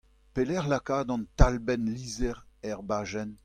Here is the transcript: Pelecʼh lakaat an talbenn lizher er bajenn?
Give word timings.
Pelecʼh 0.33 0.67
lakaat 0.71 1.09
an 1.13 1.23
talbenn 1.37 1.91
lizher 1.95 2.37
er 2.69 2.79
bajenn? 2.87 3.31